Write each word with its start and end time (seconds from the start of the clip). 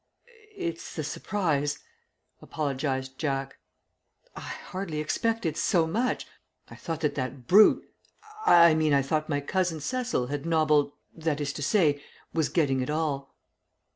"It's 0.57 0.95
the 0.95 1.03
surprise," 1.03 1.77
apologised 2.41 3.19
Jack. 3.19 3.59
"I 4.35 4.39
hardly 4.39 4.99
expected 4.99 5.55
so 5.55 5.85
much. 5.85 6.25
I 6.69 6.75
thought 6.75 7.01
that 7.01 7.13
that 7.13 7.45
brute 7.45 7.87
I 8.47 8.73
mean 8.73 8.95
I 8.95 9.03
thought 9.03 9.29
my 9.29 9.41
cousin 9.41 9.79
Cecil 9.79 10.25
had 10.25 10.43
nobbled 10.43 10.93
that 11.15 11.39
is 11.39 11.53
to 11.53 11.61
say, 11.61 12.01
was 12.33 12.49
getting 12.49 12.81
it 12.81 12.89
all." 12.89 13.35